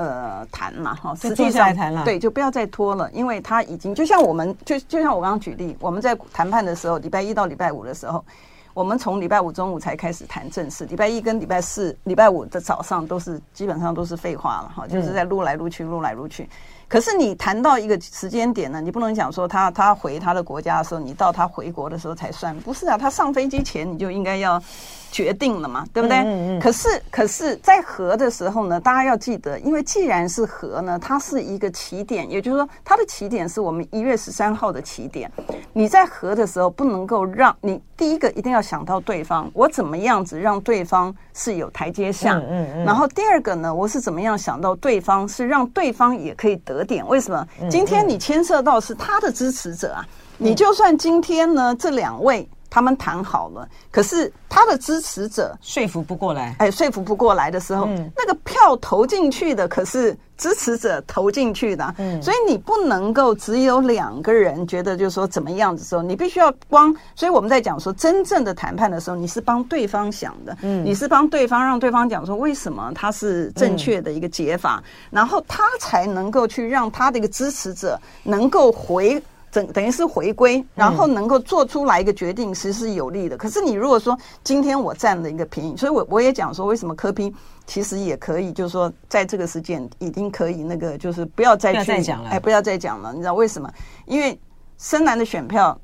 [0.00, 8.24] 呃，谈嘛，哈，实际上谈了，对，就不要再拖了，因为他已经就像我们，就就像我刚刚举例，我们在谈判的时候，礼拜一到礼拜五的时候，
[8.72, 16.48] 我们从礼拜五中午才开始谈正事，礼拜一跟礼拜四、礼拜五的早上都是基本上都是废话了，哈，就是在撸来撸去，撸来撸去。
[16.88, 22.96] 可是你谈到一个时间点呢，你不能讲说他他回他的国家的时候，你到他回国的时候才算，不是啊？
[22.96, 24.62] 他上飞机前你就应该要。
[25.10, 26.18] 决定了嘛，对不对？
[26.18, 35.30] 嗯嗯嗯，可是，可是在和的时候呢，大家要记得，因为既然是和呢，它是一个起点，也就是说，它的起点是我们一月十三号的起点。
[35.72, 42.36] 你在和的时候，不能够让你第一个一定要想到对方，我怎么样子让对方是有台阶下。
[42.36, 42.84] 嗯嗯嗯。
[42.84, 47.06] 然后第二个呢，我是怎么样想到对方是让对方也可以得点？
[47.06, 47.46] 为什么？
[47.68, 50.06] 今天你牵涉到是他的支持者啊，
[50.38, 52.48] 你就算今天呢，这两位。
[52.70, 66.94] 他们谈好了，可是他的支持者说服不过来，哎，说服不过来的时候，嗯、那个票投进去的可是支持者投进去的，嗯，所以你不能够只有两个人觉得就是说怎么样的时候，你必须要光。
[67.14, 79.20] 所以我们在讲说真正的谈判的时候，你是帮对方想的，嗯，你是帮对方让对方讲说为什么他是正确的一个解法，嗯、然后他才能够去让他的一个支持者能够回。
[79.50, 83.36] 等等于是回归，然后能够做出来一个决定，其实是有利的。
[83.36, 87.34] 嗯、可是你如果说今天我占了一个便宜，所以我我也讲说，为什么柯 P
[87.66, 93.12] 其实也可以，就是说在这个时间已经可以那个，就是不要再去再讲了，哎，不要再讲了。
[93.12, 93.70] 你知道为什么？
[94.06, 94.38] 因为
[94.78, 95.78] 深蓝的选票。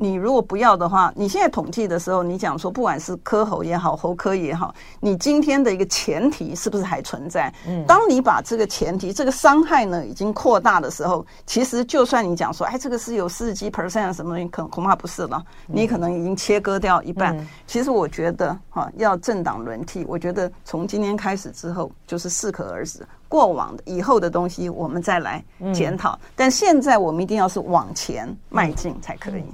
[0.00, 7.52] 你如果不要的话，你现在统计的时候，你讲说不管是科喉也好，喉科也好，你今天的一个前提是不是还存在？
[7.66, 17.36] 嗯，当你把这个前提、这个伤害呢已经扩大的时候，其实就算你讲说，哎，这个是有四十几 percent 什么东西，可恐怕不是了，你可能已经切割掉一半。
[17.36, 29.44] 嗯、其实我觉得哈，要政党轮替，我觉得从今天开始之后就是适可而止，过往的以后的东西我们再来检讨，嗯、但现在我们一定要是往前迈进才可以。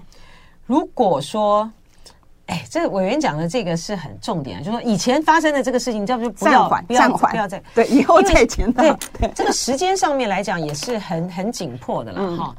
[0.67, 1.71] 如果说，
[2.47, 8.83] 哎，这个委员讲的这个是很重点，就是说以前发生的这个事情，叫做不要暂缓，不要暂缓，不要再对，以后再检讨。
[8.83, 12.57] 对，这个时间上面来讲也是很很紧迫的了哈。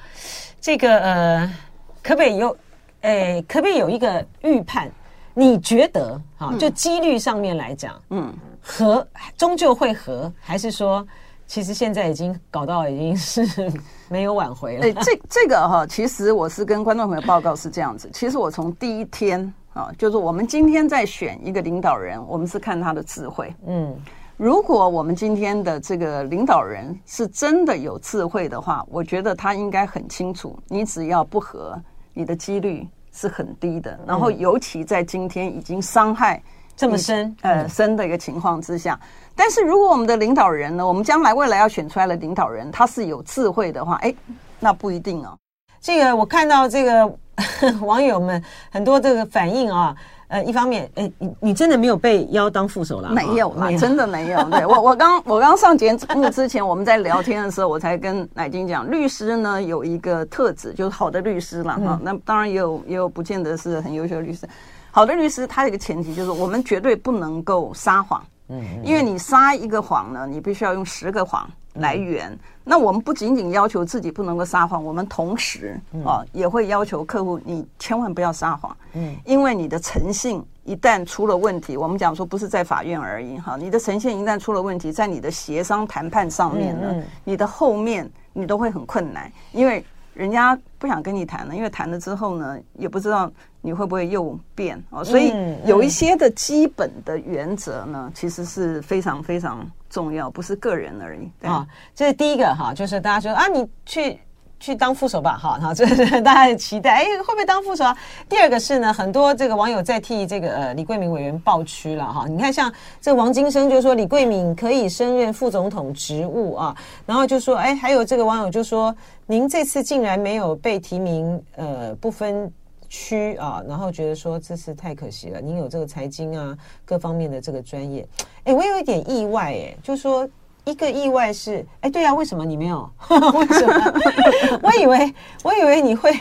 [0.59, 1.55] 这个呃，
[2.03, 2.57] 可不可以有，
[3.01, 4.91] 哎，可不可以有一个预判？
[5.33, 9.05] 你觉得哈，就几率上面来讲，嗯，和
[9.37, 11.05] 终究会和，还是说？
[11.47, 13.71] 其实现在已经搞到已经是
[14.09, 14.85] 没有挽回了。
[14.85, 18.09] 哎，这这个哈，其实我是跟观众朋友报告是这样子。
[18.13, 23.53] 其实我从第一天啊，就是我们今天在选一个领导人，我们是看他的智慧。
[23.67, 23.95] 嗯，
[24.37, 31.79] 如果我们今天的这个领导人是真的有智慧的话，我觉得他应该很清楚，你只要不和，
[32.13, 33.99] 你的几率是很低的。
[34.07, 36.41] 然后尤其在今天已经伤害。
[36.75, 38.99] 这么深，呃，深的一个情况之下，
[39.35, 44.13] 但是如果我们的领导人呢，我们将来未来要选出来的领导人，他是有智慧的话，哎，
[44.59, 45.37] 那不一定哦。
[45.79, 47.17] 这个我看到这个
[47.81, 49.95] 网友们很多这个反应啊，
[50.27, 53.09] 呃，一方面，哎，你你真的没有被邀当副手了？
[53.09, 54.43] 没有啦，真的没有。
[54.49, 61.99] 对我，我刚我刚上节目之前，我们在聊天的时候，我才跟乃金讲，律师呢有一个特质，就是好的律师了哈。
[62.01, 64.47] 那当然也有也有不见得是很优秀的律师。
[64.95, 68.25] 好的律师，他有一个前提就是，我们绝对不能够撒谎。
[68.47, 72.33] 嗯，因为你撒一个谎呢，你必须要用十个谎来圆。
[72.63, 78.73] 那我们不仅仅要求自己不能够撒谎，我们同时啊也会要求客户，你千万不要撒谎。
[78.93, 89.85] 嗯，因为你的诚信一旦出了问题，我们讲说不是在法院而已哈，你的诚信一旦出了问题，在你的协商谈判上面呢，你的后面你都会很困难，因为。
[90.15, 95.03] 人家不想跟你谈了，因为谈了之后呢，也不知道你会不会又变哦。
[95.03, 95.31] 所以
[95.65, 101.29] 有一些的基本的原则呢，其实是非常非常重要，不是个人而已。
[101.39, 104.19] 对啊，这是第一个哈，就是大家说啊，你去。
[104.59, 106.91] 去当副手吧，哈，好，这是大家的期待。
[106.91, 107.95] 哎，会不会当副手啊？
[108.27, 112.25] 第二个是呢，很多这个网友在替这个呃李桂敏委员抱屈了哈。
[112.27, 122.51] 你看，像这个王金生就说李桂敏可以升任副总统职务啊，然后就说，哎，还有这个网友就说，您这次竟然没有被提名，呃，不分
[122.89, 125.41] 区啊，然后觉得说这次太可惜了。
[125.41, 128.07] 您有这个财经啊各方面的这个专业，
[128.45, 130.27] 哎，我有一点意外，哎，就说。
[130.65, 132.89] 一个意外是，哎，对啊，为什么你没有？
[133.09, 133.93] 为什么？
[134.63, 136.11] 我以为，我以为你会，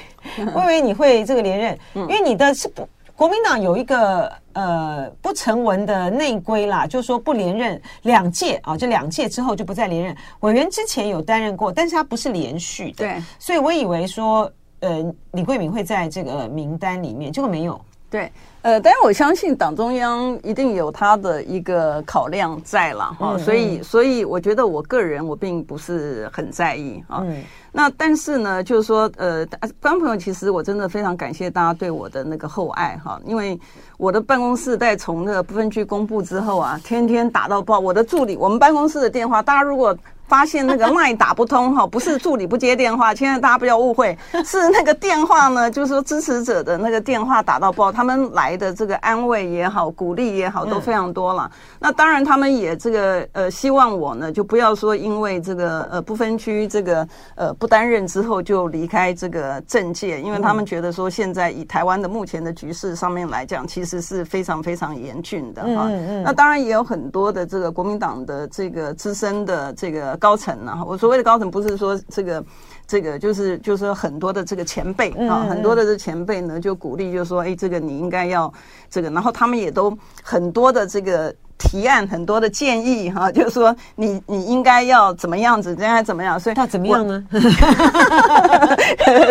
[0.54, 10.16] 我以为你会这个连任，因为你的是不，国民党有一个呃不成文的内规啦，就是说不连任两届啊，就两届之后就不再连任。
[10.40, 15.02] 委员之前有担任过，但是他不是连续的，对，所以我以为说，呃，
[15.32, 17.80] 李桂敏会在这个名单里面，结果没有，
[18.10, 18.30] 对。
[18.64, 27.20] 呃，但是我相信党中央一定有他的一个考量在了哈，所以所以我觉得我个人我并不是很在意啊。
[27.26, 29.44] 嗯、那但是呢，就是说呃，
[29.82, 33.60] 观众朋友，其实我真的非常感谢大家对我的那个厚爱哈，因为
[33.98, 37.78] 我的办公室在从那个不分区公布之后啊，天天打到爆。
[37.78, 39.94] 我的助理，我们办公室的电话，大家如果
[40.26, 51.50] 发现那个 line 打不通哈，不是助理不接电话，现在大家不要误会， 是那个电话呢，就是说支持者的那个电话打到爆，他们来的这个安慰也好，鼓励也好，都非常多了。
[51.78, 65.88] 那当然，他们也这个呃希望我呢，就不要说因为这个呃不分区这个呃不担任之后就离开这个政界，因为他们觉得说现在以台湾的目前的局势上面来讲，其实是非常非常严峻的哈。
[66.24, 70.14] 那当然也有很多的这个国民党的这个资深的这个。
[70.24, 70.72] 高层呢？
[70.86, 72.44] 我所谓的高层不是说这个，
[72.86, 78.50] 这个就是就是说很多的这个前辈啊，很多的这前辈呢就鼓励，就说哎，这个你应该要
[78.88, 81.34] 这个，然后他们也都很多的这个。
[81.58, 87.24] 提案很多的建议哈， 就是说你你应该要怎么样子，应该怎么样，所以他怎么样呢？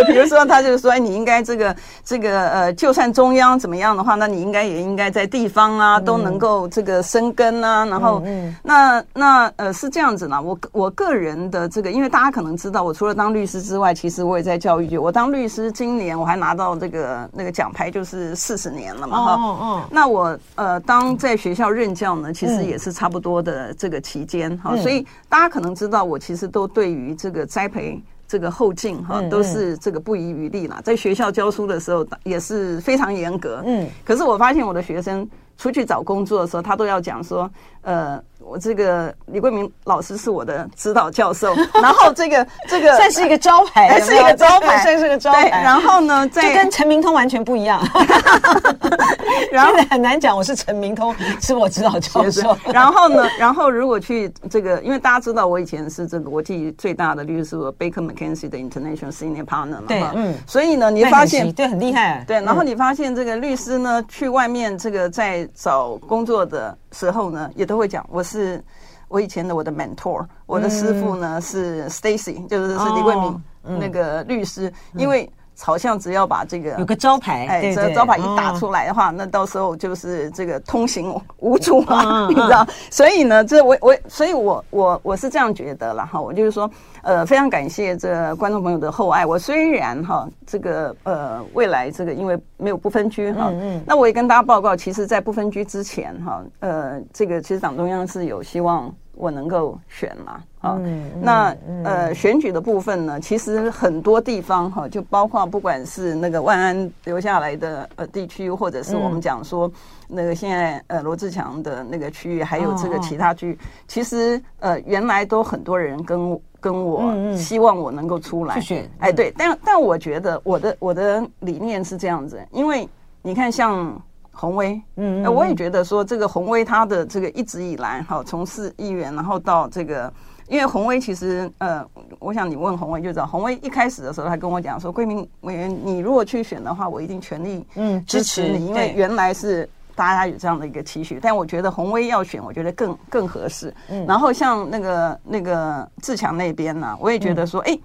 [0.08, 7.86] 比如说，他就是说，你应该这个这个呃，就算中央怎么样的话，那你应该也应该在地方啊都能够这个生根啊。
[7.86, 10.42] 然后嗯，那那呃是这样子呢。
[10.42, 14.98] 我我个人的这个，因为大家可能知道，我除了当律师之外，其实我也在教育界。
[14.98, 19.18] 我当律师今年我还拿到这个那个奖牌，就是四十年了嘛。
[19.18, 19.82] 哈，哦哦。
[19.92, 22.13] 那我呃当在学校任教。
[22.34, 30.82] 其实也是差不多的这个期间哈，所以大家可能知道，我其实都对于这个栽培这个后劲哈，都是这个不遗余力啦。
[30.84, 33.88] 在学校教书的时候也是非常严格，嗯。
[34.04, 37.50] 可是我发现我的学生出去找工作的时候，他都要讲说，
[37.82, 38.22] 呃。
[38.46, 45.50] 我这个李桂明老师是我的指导教授， 然后这个这个 算是一个招牌，还是一个招牌，算是个招牌。
[45.50, 47.82] 然后呢，就跟陈明通完全不一样。
[49.52, 52.58] 然后很难讲，我是陈明通，是我指导教授。
[52.72, 60.34] 然后呢，然后如果去这个，因为大家知道我以前是这个国际最大的律师事务所 Baker McKenzie 的 International Senior Partner 嘛，对，嗯。
[60.48, 62.42] 所以呢，你发现对很厉害，对。
[62.42, 68.64] 然后你发现这个律师呢，去外面这个在找工作的时候呢，也都会讲我是。
[69.10, 75.32] 我以前的我的 mentor，我的师傅呢是 Stacy，就是是李桂明那个律师，因为
[75.64, 82.68] 好像只要把这个有个招牌，哎，这个招牌一打出来的话，那到时候就是这个通行无阻啊， 你知道？
[82.92, 86.70] 所以呢，这我我，所以我我我是这样觉得了哈，我就是说，
[87.02, 89.26] 呃，非常感谢这观众朋友的厚爱。
[89.26, 98.94] 我虽然哈，这个呃，未来这个因为没有不分区哈，嗯，那我也跟大家报告，其实，在不分区之前哈，呃，这个其实党中央是有希望。
[99.16, 100.42] 我能够选嘛？
[100.62, 100.80] 啊，
[101.22, 109.72] 那呃，选举的部分呢，其实很多地方哈，就包括不管是那个万安留下来的呃地区，或者是我们讲说
[110.08, 118.90] 那个现在呃罗志强的那个区域，还有这个其他区，其实呃原来都很多人跟跟我希望我能够出来选。
[119.00, 122.88] 哎，对，但但我觉得我的我的理念是这样子，因为
[123.22, 124.02] 你看像。
[124.36, 130.12] 鸿薇，嗯，我也觉得说这个洪威他的这个一直以来哈，从事议员，然后到这个，
[130.48, 131.86] 因为洪威其实呃，
[132.20, 143.74] 我想你问洪威就知道，洪威一开始的时候他跟我讲说，桂明委员，你如果去选的话，我一定全力嗯支持你，因为原来是大家有这样的一个期许，但我觉得鸿薇要选，我觉得更更合适。
[143.90, 147.78] 嗯，然后像那个那个志强那边呢，我也觉得说，哎，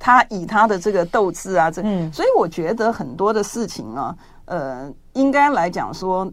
[0.00, 1.80] 他以他的这个斗志啊，这，
[2.12, 4.14] 所以我觉得很多的事情啊。
[4.46, 6.30] 呃，应该来讲说，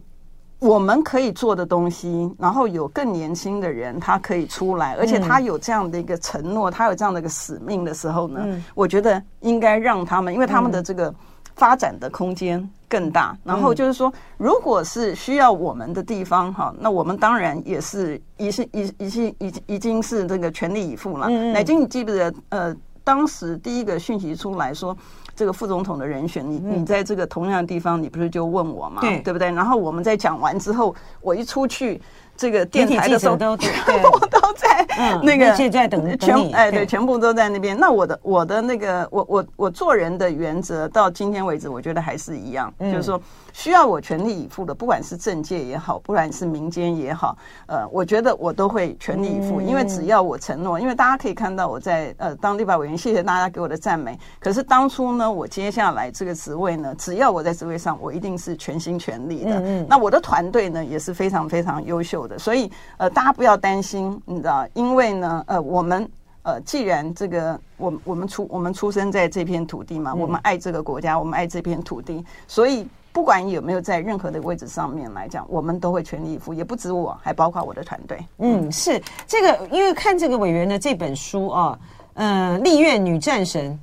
[0.58, 11.14] 我们可以做的东西，然后有更年轻的人，他可以出来，而且他有这样的一个承诺，他有这样的一个使命的时候呢，我觉得应该让他们，因为他们的这个
[11.54, 13.34] 发展的空间更大。
[13.42, 21.28] 然后就是说，如果是需要我们的地方哈，那我们当然也是已是已已经已已经是这个全力以赴了。
[21.28, 22.34] 乃金，你记不记得？
[22.50, 24.94] 呃，当时第一个讯息出来说。
[25.40, 29.00] 这个副总统的人选，你你在这个同样的地方，你不是就问我吗？
[29.00, 29.50] 对，对不对？
[29.50, 31.98] 然后我们在讲完之后，我一出去。
[32.36, 34.86] 这个电台的时候都全部 都在
[35.22, 37.78] 那个就在等全哎对，全部都在那边。
[37.78, 43.20] 那我的我的那个我我我做人的原则到今天为止，我觉得还是一样，就是说
[43.52, 47.36] 需要我全力以赴的，不管是政界也好，不管是民间也好，
[47.66, 54.18] 呃，我觉得我都会全力以赴，因为只要我承诺，因为大家可以看到我在呃当立法委员，谢谢大家给我的赞美。
[54.38, 59.60] 可是当初呢，我接下来这个职位呢，只要我在职位上，我一定是全心全力的。
[59.60, 62.38] 嗯那我的团队呢，也是非常非常优秀的。
[62.38, 66.08] 所以，呃，大家不要担心，你知道，因为呢，呃，我们，
[66.42, 78.18] 呃，既然这个，我我们出我们出生在这片土地嘛，我们爱这个国家，我们爱这片土地，所以不管有没有在任何的位置上面来讲，我们都会全力以赴，也不止我，还包括我的团队。
[78.38, 81.78] 嗯，是这个，因为看这个委员的这本书啊，
[82.14, 83.78] 呃，《立院女战神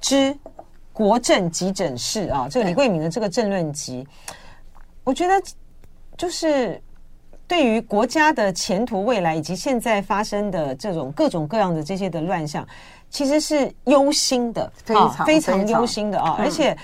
[0.00, 0.36] 之
[0.92, 4.06] 国政急诊室》啊，这个李桂敏的这个政论集，
[5.04, 5.34] 我觉得
[6.16, 6.80] 就是。
[7.48, 12.66] 对于国家的前途未来以及现在发生的这种各种各样的这些的乱象，
[13.08, 16.34] 其实是忧心的，非常非常忧心的啊！
[16.40, 16.76] 而且，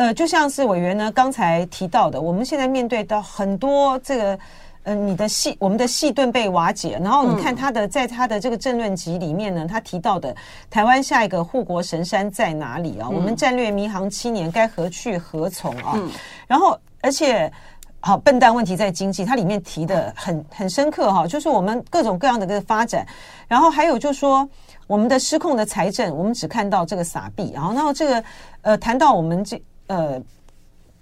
[0.00, 4.38] 呃，就像是委员呢刚才提到的，我们现在面对到很多这个。
[4.84, 10.34] 嗯、呃，你的戏我们的戏盾被瓦解，然后你看他的在他的这个政论集里面呢，他提到的
[10.70, 13.06] 台湾下一个护国神山在哪里啊？
[13.10, 15.92] 嗯、我们战略迷航七年，该何去何从啊？
[15.96, 16.08] 嗯、
[16.46, 17.52] 然后而且
[18.00, 23.06] 好笨蛋问题在经济，它里面提的很很深刻哈，就是我们各种各样的这个发展，
[23.46, 24.48] 然后还有就是说
[24.86, 28.24] 我们的失控的财政，我们只看到这个撒币，然后然后这个
[28.62, 30.22] 呃谈到我们这呃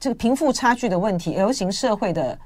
[0.01, 2.37] 这个贫富差距的问题流行社会的。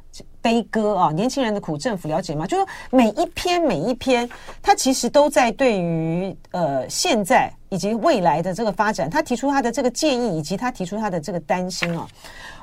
[0.42, 2.44] 悲歌啊，年轻人的苦，政府了解吗？
[2.44, 4.28] 就是每一篇每一篇，
[4.60, 12.06] 他其实都在对于呃现在以及未来的这个发展，他提出他的这个建议，以及他提出他的这个担心啊。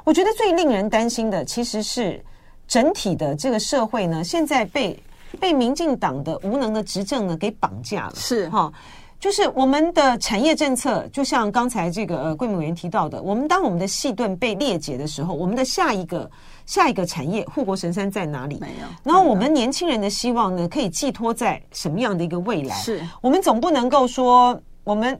[0.03, 2.21] 我觉得最令人担心的，其实是
[2.67, 5.01] 整体的这个社会呢，现在被
[5.39, 8.13] 被民进党的无能的执政呢给绑架了。
[8.15, 8.71] 是哈，
[9.19, 16.29] 就是我们的产业政策，就像刚才这个呃贵民委员提到的，我们当我们的细盾被裂解的时候，我们的下一个。
[16.65, 18.59] 下一个产业护国神山在哪里？
[18.61, 18.85] 没有。
[19.03, 22.75] 然后我们年轻人的希望呢，可以寄托在什么样的一个未来？
[22.75, 25.19] 是我们总不能够说，我们，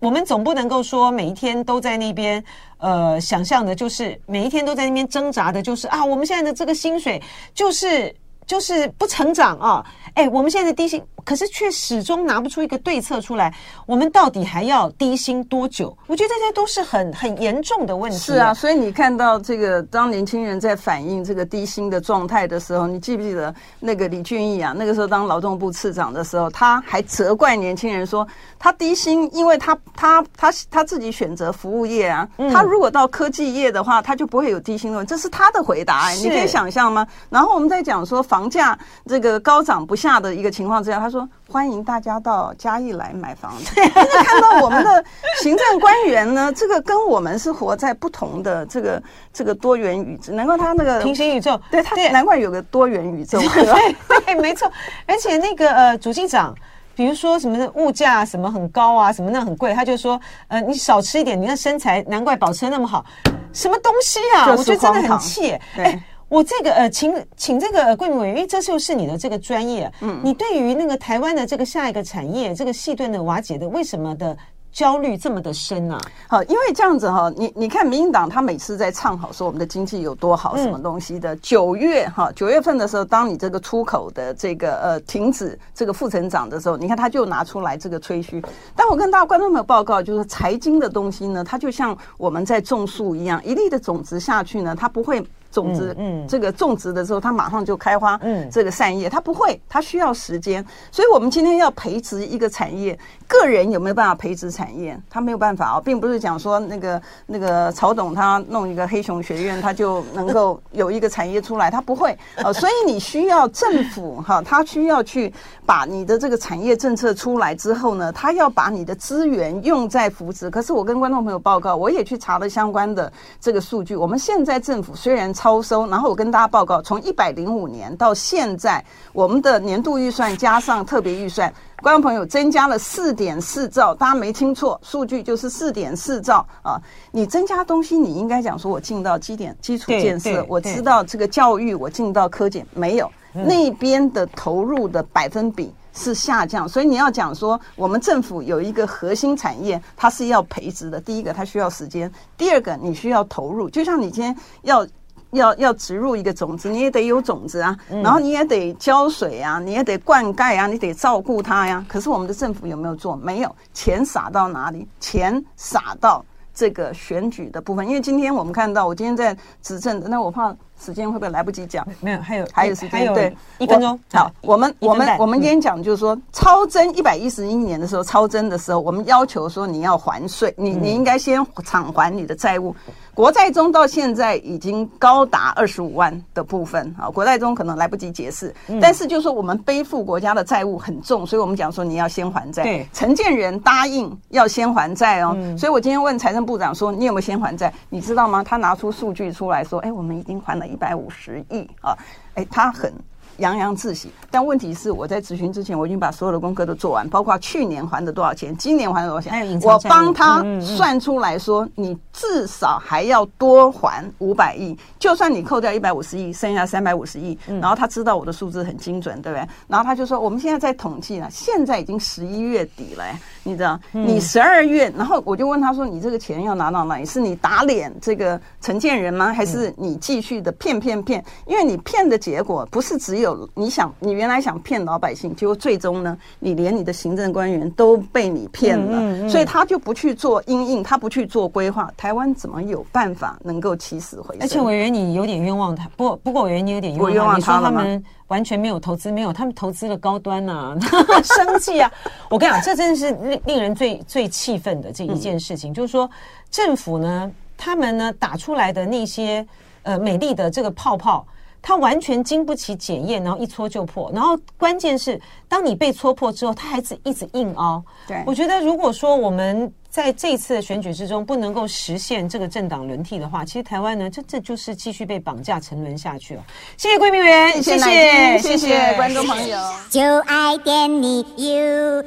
[0.00, 2.42] 我们总不能够说，每一天都在那边，
[2.78, 7.22] 呃，想象的就是每一天都在那边挣扎的，就是啊，我们现在的这个薪水
[7.54, 8.12] 就是。
[8.50, 9.86] 就是不成长啊！
[10.14, 13.54] 哎，我们现在的低薪，可是却始终拿不出一个对策出来。
[13.86, 15.96] 我们到底还要低薪多久？
[16.08, 18.18] 我觉得这些都是很很严重的问题。
[18.18, 24.74] 是啊，所以你看到这个，当年轻人在反映这个低薪的状态的时候，你记不记得那个李俊毅啊？
[24.76, 28.26] 那个时候当劳动部次长的时候，他还责怪年轻人说
[28.58, 32.28] 他低薪，因为他他他他自己选择服务业啊。
[32.38, 35.10] 嗯、他如果到科技业的话，他就不会有低薪的问题。
[35.10, 37.06] 这是他的回答，你可以想象吗？
[37.28, 38.39] 然后我们在讲说房。
[38.40, 43.66] 房价这个高涨不下的一个情况之下，他说欢迎大家到嘉义来买房子。
[43.76, 45.04] 现在看到我们的
[45.42, 54.72] 行政官员呢，这个跟我们是活在不同的这个这个多元宇宙，难怪他那个平行宇宙，对他难怪有个多元宇宙， 对对，没错。
[55.04, 56.54] 而且那个呃，主机长，
[56.94, 60.18] 比如说什么物价什么很高啊，什么那很贵，他就说
[60.48, 63.04] 呃，你少吃一点，你的身材难怪保持的那么好。
[63.52, 64.46] 什么东西啊？
[64.56, 65.50] 我觉得真的很气。
[65.76, 66.02] 哎。
[66.30, 74.36] 我这个呃，请请这个贵民委员，因为这就是你的这个专业，嗯，你对于那个台湾的这个下一个产业，这个细盾的瓦解的，为什么的
[74.70, 75.98] 焦虑这么的深呢？
[76.28, 88.40] 好，因为这样子哈，你你看民进党他每次在唱好说我们的经济有多好，什么东西的，九月哈九月份的时候，当你这个出口的这个呃停止这个负成长的时候，你看他就拿出来这个吹嘘。
[88.76, 95.20] 但我跟大家观众朋友报告，就是财经的东西呢，它就像我们在种树一样，一粒的种子下去呢，它不会。
[95.50, 100.64] 种子，嗯，这个种植的时候，它马上就开花，嗯，这个散叶，它不会，它需要时间。
[100.90, 102.98] 所以，我们今天要培植一个产业，
[103.30, 104.98] 个人有没有办法培植产业？
[105.08, 112.52] 他没有办法哦，并不是讲说那个那个曹董他弄一个黑熊学院，他就能够有一个产业出来，他不会呃。
[112.52, 115.32] 所以，你需要政府哈，他需要去
[115.64, 120.50] 把你的这个产业政策出来之后呢，他要把你的资源用在扶持。
[120.50, 123.94] 可是，我跟观众朋友报告，我也去查了相关的这个数据。
[123.94, 131.52] 我们现在政府虽然超收，然后我跟大家报告，从一百零五年到现在，我们的年度预算加上特别预算，
[131.82, 136.80] 观众朋友增加了四点四兆，大家没听错，数据就是四点四兆啊！
[137.10, 145.72] 你增加东西，你应该讲说我进到基点基础建设，我知道这个教育，我进到科技，没有那边的投入的百分比。
[145.92, 151.00] 是下降，所以你要讲说，我们政府有一个核心产业，它是要培植的。
[151.00, 152.08] 第一个，它需要时间；
[152.38, 153.68] 第二个，你需要投入。
[153.68, 154.86] 就像你今天要
[155.30, 161.84] 要要植入一个种子，你也得有种子啊，然后你也得浇水啊，你也得灌溉啊，你得照顾它呀。
[161.88, 163.16] 可是我们的政府有没有做？
[163.16, 164.86] 没有，钱撒到哪里？
[164.98, 167.86] 钱撒到这个选举的部分。
[167.86, 170.54] 因为今天我们看到，我今天在执政的，那我怕。
[170.80, 171.86] 时间会不会来不及讲？
[172.00, 173.98] 没有，还有还有时间，对，一分钟。
[174.12, 182.74] 好，我们我们我们今天讲就是说，超征一百一十一年的时候，超征的时候，我们要求说你要还税，你你应该先偿还你的债务。
[183.12, 192.62] 国债中到现在已经高达二十五万的部分啊，国债中可能来不及解释，但是就是说我们背负国家的债务很重，所以我们讲说你要先还债。
[192.62, 197.70] 对，承建人答应要先还债哦，所以我今天问财政部长说，你有没有先还债？
[197.90, 198.42] 你知道吗？
[198.42, 200.64] 他拿出数据出来说，哎，我们已经还了。
[200.70, 201.96] 一百五十亿啊！
[202.34, 202.92] 哎，他很
[203.40, 204.10] 洋洋自喜。
[204.30, 219.48] 但问题是，我在咨询之前，我已经把所有的功课都做完，包括去年还的多少钱，今年还的多少钱，我帮他算出来说，你至少还要多还五百亿，就算你扣掉一百五十亿，剩下三百五十亿，然后他知道我的数字很精准，对不对？
[219.66, 223.04] 然后他就说，我们现在在统计了，现在已经十一月底了。
[223.42, 227.06] 你知道，你十二月，然后我就问他说：“你这个钱要拿到哪里？
[227.06, 229.32] 是你打脸这个承建人吗？
[229.32, 231.24] 还是你继续的骗骗骗？
[231.46, 244.42] 因为你骗的结果不是只有你想，你原来想骗老百姓，结果最终呢，你连你的行政官员都被你骗了，所以他就不去做因应，他不去做规划，台湾怎么有办法能够起死回生？
[244.42, 250.78] 而且委员你有点冤枉他，不不过委员你有点冤枉他，冤枉他们。”完全没有投资，没有，他们投资了高端呐、啊，
[251.24, 251.90] 生计啊！
[252.28, 256.08] 我跟你讲，这真的是令令人最最气愤的这一件事情，嗯、就是说
[256.48, 259.44] 政府呢，他们呢打出来的那些
[259.82, 261.26] 呃美丽的这个泡泡，
[261.62, 264.10] 它完全经不起检验，然后一戳就破。
[264.14, 267.82] 然后关键是，当你被戳破之后，它还是一直硬凹。
[268.06, 276.44] 对，我觉得如果说我们在这次的选举之中不能够实现这个政党轮替的话，其实台湾呢，这这就是继续被绑架沉沦下去了。
[276.76, 279.58] 谢谢贵宾员，谢谢谢谢观众朋友。
[279.90, 282.04] 就爱点你 UFO。